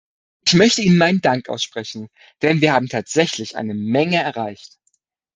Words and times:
Ich 0.47 0.55
möchte 0.55 0.81
ihnen 0.81 0.97
meinen 0.97 1.21
Dank 1.21 1.47
aussprechen, 1.47 2.07
denn 2.41 2.59
wir 2.59 2.73
haben 2.73 2.87
tatsächlich 2.87 3.55
eine 3.55 3.75
Menge 3.75 4.17
erreicht. 4.17 4.79